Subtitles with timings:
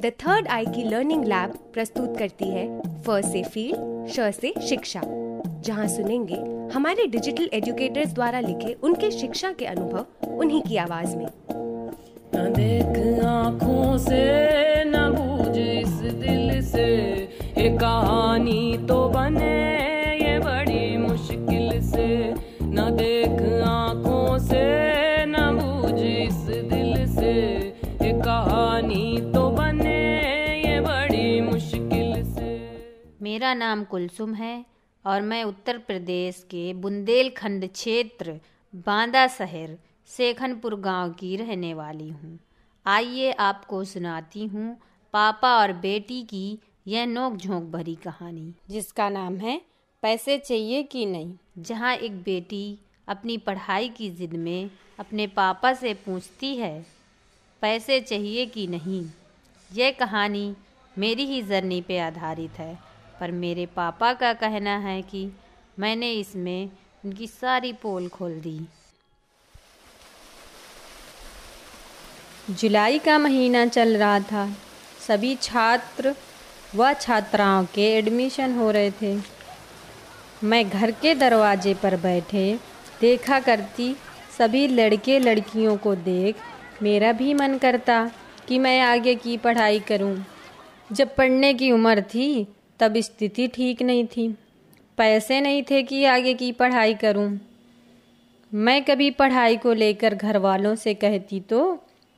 [0.00, 5.00] The third आई की learning lab प्रस्तुत करती है फ से फ़ील्ड श से शिक्षा।
[5.60, 6.36] जहाँ सुनेंगे
[6.74, 11.26] हमारे डिजिटल एजुकेटर्स द्वारा लिखे उनके शिक्षा के अनुभव उन्हीं की आवाज़ में।
[12.34, 14.22] न देख आँखों से
[14.84, 16.86] बूझ इस दिल से।
[17.58, 19.54] ये कहानी तो बने
[20.16, 22.34] ये बड़ी मुश्किल से।
[22.90, 23.40] देख
[24.42, 24.83] से
[33.44, 34.64] मेरा नाम कुलसुम है
[35.04, 38.40] और मैं उत्तर प्रदेश के बुंदेलखंड क्षेत्र
[38.74, 39.76] बांदा शहर,
[40.08, 42.38] सेखनपुर गाँव की रहने वाली हूँ।
[42.86, 44.76] आइए आपको सुनाती हूँ
[45.14, 49.60] पापा और बेटी की यह नोक झोंक भरी कहानी, जिसका नाम है,
[50.02, 51.34] पैसे चाहिए कि नहीं?
[51.58, 56.86] जहाँ एक बेटी अपनी पढ़ाई की जिद में अपने पापा से पूछती है,
[57.62, 59.04] पैसे चाहिए कि नहीं?
[59.70, 60.54] यह कहानी
[60.98, 65.28] मेरी ही जर्नी पे आधारित है। पर मेरे पापा का कहना है कि
[65.78, 66.70] मैंने इसमें
[67.04, 68.58] उनकी सारी पोल खोल दी।
[72.50, 74.48] जुलाई का महीना चल रहा था।
[75.06, 76.14] सभी छात्र
[76.76, 79.16] व छात्राओं के एडमिशन हो रहे थे।
[80.44, 82.58] मैं घर के दरवाजे पर बैठे
[83.00, 83.94] देखा करती
[84.38, 86.36] सभी लड़के लड़कियों को देख
[86.82, 88.10] मेरा भी मन करता
[88.48, 90.16] कि मैं आगे की पढ़ाई करूँ।
[90.92, 94.28] जब पढ़ने की उम्र थी तब स्थिति ठीक नहीं थी।
[94.98, 97.38] पैसे नहीं थे कि आगे की पढ़ाई करूँ।
[98.52, 101.72] मैं कभी पढ़ाई को लेकर घर वालों से कहती तो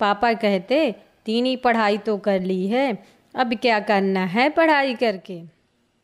[0.00, 0.94] पापा कहते,
[1.26, 2.98] तीन पढ़ाई तो कर ली है,
[3.34, 5.40] अब क्या करना है पढ़ाई करके?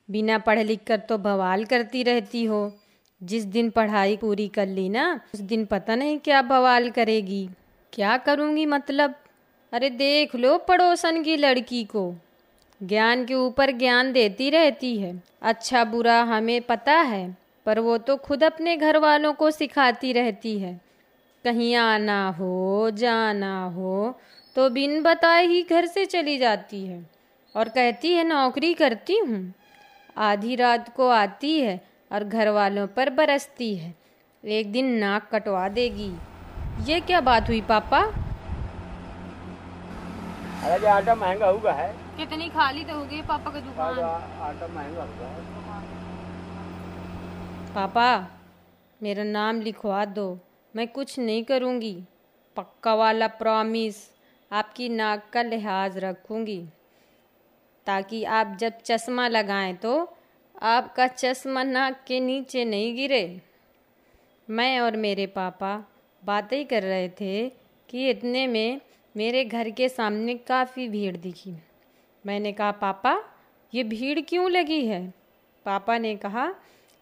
[0.09, 2.73] बिना पढ़ लिख कर तो बवाल करती रहती हो।
[3.21, 7.49] जिस दिन पढ़ाई पूरी कर ली ना, उस दिन पता नहीं क्या बवाल करेगी।
[7.93, 9.15] क्या करूँगी मतलब?
[9.73, 12.13] अरे देख लो पड़ोसन की लड़की को।
[12.81, 18.17] ज्ञान के ऊपर ज्ञान देती रहती है। अच्छा बुरा हमें पता है, पर वो तो
[18.17, 20.81] खुद अपने घर वालों को सिखाती रहती है।
[21.45, 24.21] कहीं आना हो, जाना हो
[24.57, 27.11] तो बिन बताए ही घर से चली जाती है।
[27.55, 29.55] और कहती है, नौकरी करती हूँ।
[30.17, 31.81] आधी रात को आती है
[32.13, 33.95] और घर वालों पर बरसती है।
[34.45, 36.13] एक दिन नाक कटवा देगी।
[36.85, 38.01] ये क्या बात हुई, पापा?
[40.65, 43.99] अरे आटा महँगा हुआ है। कितनी खाली तो हो गई पापा की दुकान?
[44.41, 45.05] आटा महँगा
[47.75, 48.09] पापा
[49.01, 50.27] मेरा नाम लिखवा दो।
[50.75, 51.97] मैं कुछ नहीं करूँगी।
[52.57, 53.97] पक्का वाला प्रॉमिस
[54.51, 56.61] आपकी नाक का लिहाज रखूँगी।
[57.87, 59.93] ताकि आप जब चश्मा लगाएँ तो
[60.63, 63.41] आपका चश्मा नाक के नीचे नहीं गिरे।
[64.49, 65.77] मैं और मेरे पापा
[66.23, 67.49] बातें कर रहे थे
[67.89, 68.81] कि इतने में
[69.15, 71.55] मेरे घर के सामने काफ़ी भीड़ दिखी।
[72.27, 73.25] मैंने कहा, पापा,
[73.75, 75.15] ये भीड़ क्यों लगी है?
[75.65, 76.55] पापा ने कहा,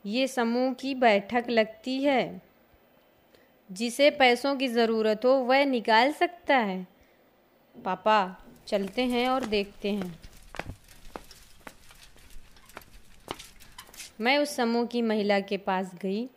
[0.07, 2.43] ये समूह की बैठक लगती है।
[3.73, 6.87] जिसे पैसों की ज़रूरत हो, वह निकाल सकता है।
[7.85, 10.19] पापा, चलते हैं और देखते हैं।
[14.21, 16.29] मैं उस समूह की महिला के पास गई।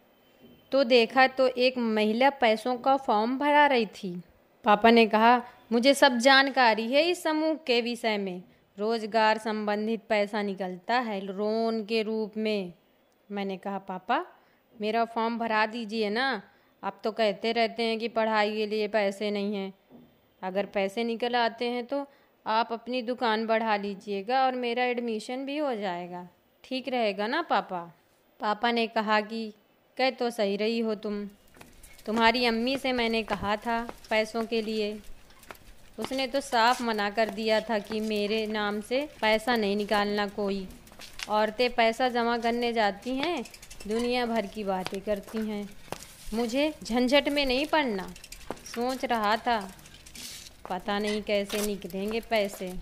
[0.72, 4.22] तो देखा तो एक महिला पैसों का फॉर्म भरा रही थी।
[4.64, 8.44] पापा ने कहा, मुझे सब जानकारी है इस समूह के विषय में।
[8.77, 12.73] रोज़गार संबंधित पैसा निकलता है लोन के रूप में।
[13.29, 14.25] मैंने कहा, पापा,
[14.75, 16.41] मेरा फॉर्म भरा दीजिए ना।
[16.83, 19.73] आप तो कहते रहते हैं कि पढ़ाई के लिए पैसे नहीं हैं।
[20.41, 22.05] अगर पैसे निकल आते हैं तो
[22.45, 26.27] आप अपनी दुकान बढ़ा लीजिएगा और मेरा एडमिशन भी हो जाएगा।
[26.63, 27.81] ठीक रहेगा ना, पापा?
[28.39, 29.53] पापा ने कहा कि,
[29.97, 31.25] कह तो सही रही हो तुम।
[32.05, 34.97] तुम्हारी अम्मी से मैंने कहा था पैसों के लिए।
[35.97, 40.68] उसने तो साफ़ मना कर दिया था कि मेरे नाम से पैसा नहीं निकालना कोई।
[41.30, 43.44] औरतें पैसा जमा करने जाती हैं,
[43.88, 45.69] दुनिया भर की बातें करती हैं।
[46.34, 48.07] मुझे झंझट में नहीं पड़ना,
[48.75, 49.59] सोच रहा था।
[50.69, 52.74] पता नहीं कैसे निकलेंगे पैसे।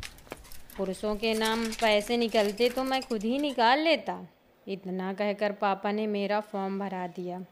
[0.78, 4.28] पुरुषों के नाम पैसे निकलते तो मैं खुद ही निकाल लेता।
[4.68, 7.46] इतना कहकर पापा ने मेरा फॉर्म भरा दिया।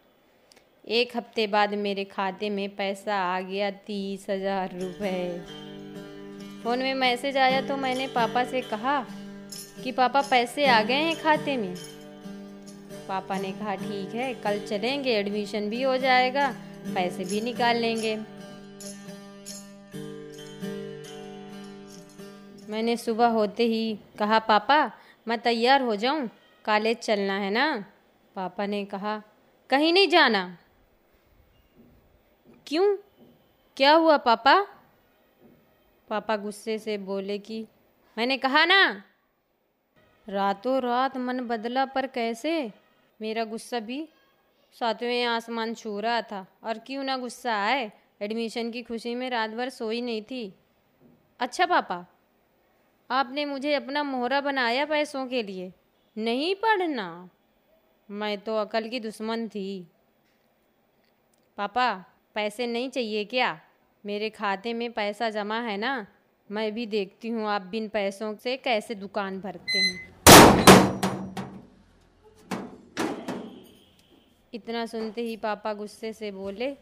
[0.88, 5.40] एक हफ़्ते बाद मेरे खाते में पैसा आ गया तीस हज़ार रुपये
[6.64, 9.00] फ़ोन में मैसेज आया तो मैंने पापा से कहा
[9.84, 11.74] कि पापा पैसे आ गए हैं खाते में।
[13.08, 16.48] पापा ने कहा, ठीक है, कल चलेंगे एडमिशन भी हो जाएगा,
[16.96, 18.16] पैसे भी निकाल लेंगे।
[22.70, 24.92] मैंने सुबह होते ही कहा, पापा,
[25.28, 26.28] मैं तैयार हो जाऊँ,
[26.66, 27.86] कॉलेज चलना है ना?
[28.36, 29.22] पापा ने कहा,
[29.70, 30.46] कहीं नहीं जाना।
[32.74, 32.98] क्यों?
[33.78, 34.68] क्या हुआ पापा?
[36.10, 37.68] पापा गुस्से से बोले कि,
[38.18, 39.04] मैंने कहा ना,
[40.30, 42.72] रातों रात मन बदला, पर कैसे?
[43.22, 44.10] मेरा गुस्सा भी
[44.80, 47.92] सातवें आसमान छू रहा था। और क्यों ना गुस्सा आए?
[48.22, 50.54] एडमिशन की खुशी में रात भर सोई नहीं थी।
[51.40, 52.06] अच्छा पापा,
[53.12, 55.74] आपने मुझे अपना मोहरा बनाया पैसों के लिए।
[56.18, 57.30] नहीं पढ़ना?
[58.12, 59.88] मैं तो अकल की दुश्मन थी।
[61.58, 62.06] पापा
[62.36, 63.60] पैसे नहीं चाहिए क्या?
[64.04, 66.06] मेरे खाते में पैसा जमा है ना?
[66.50, 70.14] मैं भी देखती हूँ आप बिन पैसों से कैसे दुकान भरते हैं।
[74.54, 76.74] इतना सुनते ही पापा गुस्से से बोले,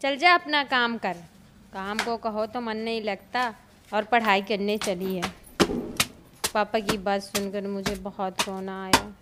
[0.00, 1.16] चल जा अपना काम कर।
[1.72, 3.54] काम को कहो तो मन नहीं लगता
[3.92, 5.32] और पढ़ाई करने चली है।
[6.54, 9.12] पापा की बात सुनकर मुझे बहुत रोना आया।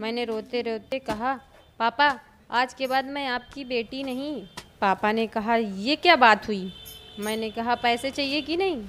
[0.00, 1.34] मैंने रोते रोते कहा,
[1.80, 2.18] पापा,
[2.50, 4.46] आज के बाद मैं आपकी बेटी नहीं
[4.84, 6.72] पापा ने कहा, ये क्या बात हुई?
[7.20, 8.84] मैंने कहा, पैसे चाहिए कि नहीं?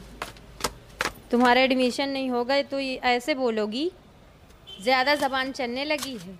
[1.31, 3.91] तुम्हारा एडमिशन नहीं होगा तो ये ऐसे बोलोगी,
[4.81, 6.37] ज़्यादा ज़बान चलने लगी है।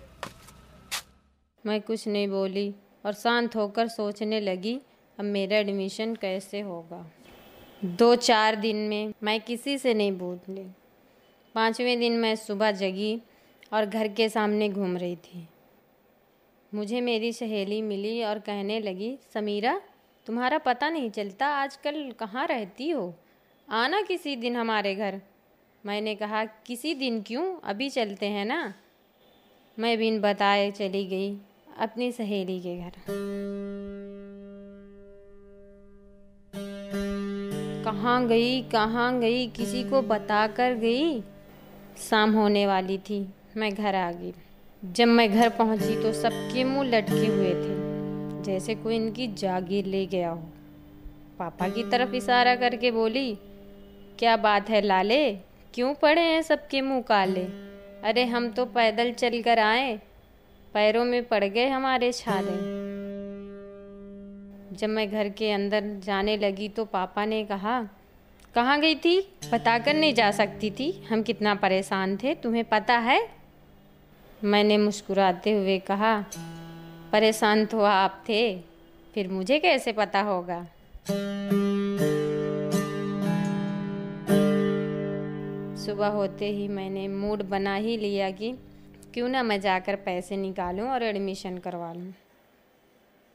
[1.63, 2.73] मैं कुछ नहीं बोली
[3.05, 4.79] और शांत होकर सोचने लगी,
[5.17, 7.05] अब मेरा एडमिशन कैसे होगा?
[7.85, 10.67] दो चार दिन में मैं किसी से नहीं बोली।
[11.55, 13.19] पाँचवें दिन मैं सुबह जगी
[13.73, 15.47] और घर के सामने घूम रही थी।
[16.75, 19.81] मुझे मेरी सहेली मिली और कहने लगी, समीरा,
[20.25, 23.15] तुम्हारा पता नहीं चलता आजकल कहाँ रहती हो?
[23.69, 25.21] आना किसी दिन हमारे घर।
[25.85, 27.59] मैंने कहा, किसी दिन क्यों?
[27.63, 28.73] अभी चलते हैं ना?
[29.79, 31.37] मैं बिन बताए चली गई
[31.77, 32.91] अपनी सहेली के घर।
[37.85, 41.21] कहाँ गई कहाँ गई, किसी को बता कर गई?
[41.97, 43.27] शाम होने वाली थी,
[43.57, 44.33] मैं घर आ गई।
[44.85, 50.05] जब मैं घर पहुँची तो सबके मुँह लटके हुए थे, जैसे कोई इनकी जागीर ले
[50.05, 50.43] गया हो।
[51.39, 53.37] पापा की तरफ़ इशारा करके बोली,
[54.19, 55.31] क्या बात है लाले?
[55.73, 57.43] क्यों पड़े हैं सबके मुँह काले?
[58.03, 59.95] अरे हम तो पैदल चल कर आए,
[60.73, 62.57] पैरों में पड़ गए हमारे छाले।
[64.75, 67.81] जब मैं घर के अंदर जाने लगी तो पापा ने कहा,
[68.55, 69.19] कहाँ गई थी?
[69.53, 73.44] बता कर नहीं जा सकती थी। हम कितना परेशान थे, तुम्हें पता है?
[74.45, 76.25] मैंने मुस्कुराते हुए कहा,
[77.11, 78.59] परेशान तो आप थे,
[79.13, 80.67] फिर मुझे कैसे पता होगा?
[85.85, 88.51] सुबह होते ही मैंने मूड बना ही लिया कि
[89.13, 92.13] क्यों ना मैं जाकर पैसे निकालूं और एडमिशन करवा लूँ।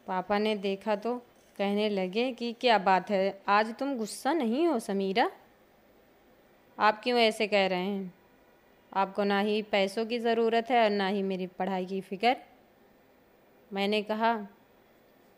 [0.07, 1.17] पापा ने देखा तो
[1.59, 5.31] कहने लगे कि, क्या बात है, आज तुम गुस्सा नहीं हो समीरा?
[6.79, 8.20] आप क्यों ऐसे कह रहे हैं?
[8.93, 12.37] आपको ना ही पैसों की ज़रूरत है और ना ही मेरी पढ़ाई की फ़िक्र।
[13.71, 14.33] मैंने कहा,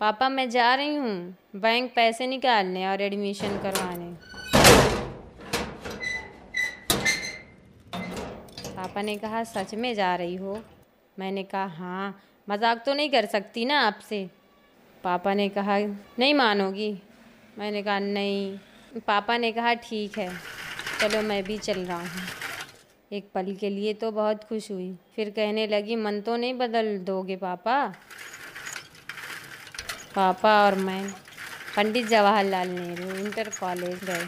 [0.01, 4.11] पापा, मैं जा रही हूँ बैंक पैसे निकालने और एडमिशन करवाने।
[8.67, 10.63] पापा ने कहा, सच में जा रही हो?
[11.17, 14.29] मैंने कहा हाँ मज़ाक तो नहीं कर सकती ना आपसे?
[15.05, 15.79] पापा ने कहा,
[16.19, 16.93] नहीं मानोगी।
[17.59, 20.29] मैंने कहा, नहीं। पापा ने कहा, ठीक है,
[21.01, 22.52] चलो मैं भी चल रहा हूँ।
[23.13, 26.99] एक पल के लिए तो बहुत खुश हुई। फिर कहने लगी, मन तो नहीं बदल
[26.99, 27.95] दोगे पापा?
[30.15, 31.11] पापा और मैं,
[31.77, 34.25] पंडित जवाहरलाल नेहरू, इंटर कॉलेज गए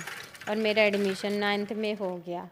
[0.48, 2.48] और मेरा एडमिशन नाइन्थ में हो गया।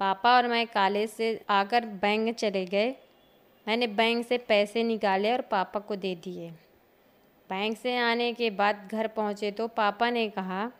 [0.00, 2.94] पापा और मैं कॉलेज से आकर बैंक चले गए।
[3.66, 6.50] मैंने बैंक से पैसे निकाले और पापा को दे दिए।
[7.50, 10.70] बैंक से आने के बाद घर पहुँचे तो पापा ने कहा,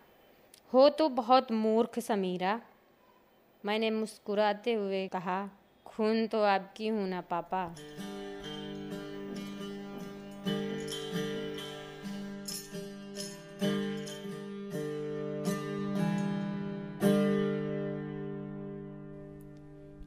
[0.73, 2.61] हो तो बहुत मूर्ख समीरा
[3.67, 5.51] मैंने मुस्कुराते हुए कहा
[5.87, 7.65] खून तो आपकी हूँ ना पापा।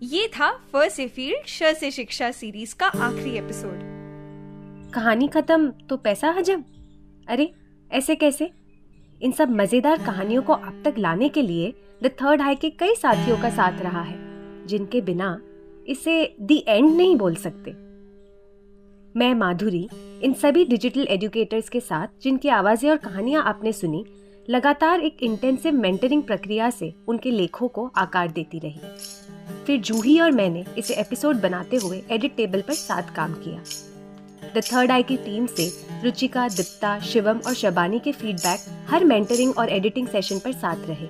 [0.03, 3.79] ये था फ से फ़ील्ड श से शिक्षा सीरीज़ का आखिरी एपिसोड।
[4.93, 6.63] कहानी खत्म तो पैसा हजम?
[7.27, 7.53] अरे
[7.91, 8.58] ऐसे कैसे?
[9.21, 11.73] इन सब मज़ेदार कहानियों को आप तक लाने के लिए
[12.03, 14.17] द थर्ड हाई के कई साथियों का साथ रहा है,
[14.67, 15.39] जिनके बिना
[15.87, 17.71] इसे दी एंड नहीं बोल सकते।
[19.15, 19.87] मैं, माधुरी,
[20.23, 24.05] इन सभी डिजिटल एजुकेटर्स के साथ, जिनकी आवाज़ें और कहानियाँ आपने सुनी,
[24.47, 28.79] लगातार एक इंटेंसिव मेंटरिंग प्रक्रिया से उनके लेखों को आकार देती रही।
[29.65, 33.63] फिर जूही और मैंने इसे एपिसोड बनाते हुए एडिट टेबल पर साथ काम किया।
[34.55, 35.71] द थर्ड आई की टीम से
[36.03, 41.07] रुचिका, दीप्ता, शिवम और शबानी के फीडबैक हर मेंटरिंग और एडिटिंग सेशन पर साथ रहे।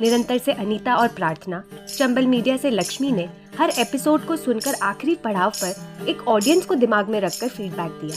[0.00, 5.14] निरंतर से अनीता और प्रार्थना, चंबल मीडिया से लक्ष्मी ने हर एपिसोड को सुनकर आखिरी
[5.14, 8.16] पड़ाव पर एक ऑडियंस को दिमाग में रखकर फीडबैक दिया।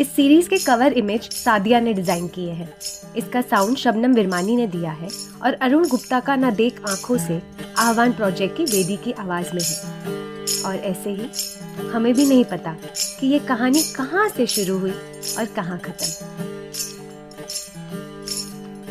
[0.00, 2.68] इस सीरीज़ के कवर इमेज सादिया ने डिज़ाइन किए हैं।
[3.16, 5.08] इसका साउंड शबनम विरमानी ने दिया है
[5.42, 7.40] और अरुण गुप्ता का ना देख आँखों से
[7.78, 10.23] आह्वान प्रोजेक्ट की बेदी की आवाज़ में है।
[10.66, 12.76] और ऐसे ही हमें भी नहीं पता
[13.20, 14.92] कि ये कहानी कहाँ से शुरू हुई
[15.38, 16.52] और कहाँ खत्म।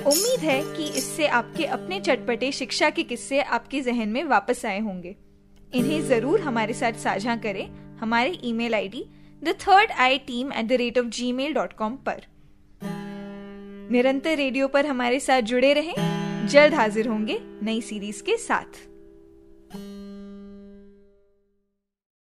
[0.03, 4.79] उम्मीद है कि इससे आपके अपने चटपटे शिक्षा के किस्से आपके जहन में वापस आए
[4.79, 5.15] होंगे।
[5.73, 9.05] इन्हें ज़रूर हमारे साथ साझा करें हमारे email ID
[9.43, 12.21] the third eye team at the rate of Gmail dot com पर।
[13.91, 18.79] निरंतर रेडियो पर हमारे साथ जुड़े रहें। जल्द हाजिर होंगे नई सीरीज़ के साथ।